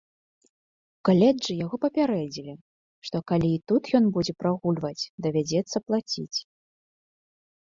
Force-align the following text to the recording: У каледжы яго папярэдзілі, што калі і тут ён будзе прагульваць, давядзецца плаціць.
У 1.01 1.03
каледжы 1.09 1.53
яго 1.65 1.75
папярэдзілі, 1.83 2.55
што 3.09 3.17
калі 3.33 3.49
і 3.57 3.61
тут 3.73 3.83
ён 4.01 4.05
будзе 4.17 4.33
прагульваць, 4.41 5.09
давядзецца 5.27 5.77
плаціць. 5.91 6.37